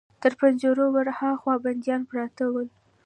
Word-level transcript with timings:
تر 0.21 0.31
پنجرو 0.39 0.85
ور 0.93 1.07
هاخوا 1.19 1.55
بنديان 1.63 2.01
پراته 2.09 2.45
ول. 2.51 2.67